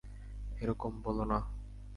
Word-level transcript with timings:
এরকম 0.61 0.91
বলো 1.03 1.23
না। 1.25 1.37